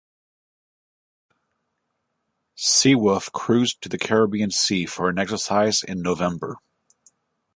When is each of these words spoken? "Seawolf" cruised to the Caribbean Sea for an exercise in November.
"Seawolf" 2.57 3.31
cruised 3.31 3.83
to 3.83 3.89
the 3.89 3.99
Caribbean 3.99 4.49
Sea 4.49 4.87
for 4.87 5.09
an 5.09 5.19
exercise 5.19 5.83
in 5.83 6.01
November. 6.01 6.55